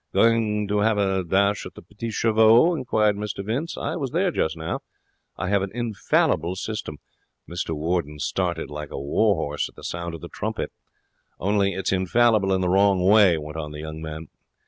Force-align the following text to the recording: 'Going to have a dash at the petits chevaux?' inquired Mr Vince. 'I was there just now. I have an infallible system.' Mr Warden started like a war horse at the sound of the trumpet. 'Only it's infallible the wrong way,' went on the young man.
'Going 0.15 0.67
to 0.67 0.79
have 0.79 0.97
a 0.97 1.23
dash 1.23 1.63
at 1.67 1.75
the 1.75 1.83
petits 1.83 2.15
chevaux?' 2.15 2.73
inquired 2.73 3.17
Mr 3.17 3.45
Vince. 3.45 3.77
'I 3.77 3.97
was 3.97 4.09
there 4.09 4.31
just 4.31 4.57
now. 4.57 4.79
I 5.37 5.49
have 5.49 5.61
an 5.61 5.69
infallible 5.75 6.55
system.' 6.55 6.97
Mr 7.47 7.75
Warden 7.75 8.17
started 8.17 8.71
like 8.71 8.89
a 8.89 8.97
war 8.99 9.35
horse 9.35 9.69
at 9.69 9.75
the 9.75 9.83
sound 9.83 10.15
of 10.15 10.21
the 10.21 10.27
trumpet. 10.29 10.71
'Only 11.39 11.75
it's 11.75 11.91
infallible 11.91 12.49
the 12.59 12.67
wrong 12.67 13.05
way,' 13.05 13.37
went 13.37 13.57
on 13.57 13.73
the 13.73 13.81
young 13.81 14.01
man. 14.01 14.29